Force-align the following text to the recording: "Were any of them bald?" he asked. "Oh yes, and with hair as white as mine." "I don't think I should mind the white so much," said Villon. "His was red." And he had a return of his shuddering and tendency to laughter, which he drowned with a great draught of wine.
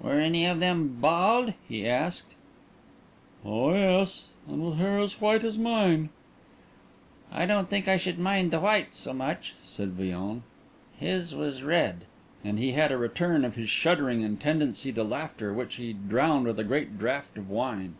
"Were 0.00 0.12
any 0.20 0.46
of 0.46 0.60
them 0.60 0.98
bald?" 1.00 1.54
he 1.68 1.88
asked. 1.88 2.36
"Oh 3.44 3.72
yes, 3.74 4.26
and 4.46 4.64
with 4.64 4.76
hair 4.76 5.00
as 5.00 5.20
white 5.20 5.42
as 5.42 5.58
mine." 5.58 6.10
"I 7.32 7.46
don't 7.46 7.68
think 7.68 7.88
I 7.88 7.96
should 7.96 8.16
mind 8.20 8.52
the 8.52 8.60
white 8.60 8.94
so 8.94 9.12
much," 9.12 9.56
said 9.60 9.94
Villon. 9.94 10.44
"His 11.00 11.34
was 11.34 11.64
red." 11.64 12.04
And 12.44 12.60
he 12.60 12.70
had 12.74 12.92
a 12.92 12.96
return 12.96 13.44
of 13.44 13.56
his 13.56 13.70
shuddering 13.70 14.22
and 14.22 14.40
tendency 14.40 14.92
to 14.92 15.02
laughter, 15.02 15.52
which 15.52 15.74
he 15.74 15.92
drowned 15.94 16.46
with 16.46 16.60
a 16.60 16.62
great 16.62 16.96
draught 16.96 17.36
of 17.36 17.50
wine. 17.50 17.96